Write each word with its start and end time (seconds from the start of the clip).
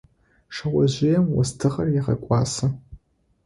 Шъэожъыем 0.55 1.25
остыгъэр 1.39 1.87
егъэкӏуасэ. 1.99 2.67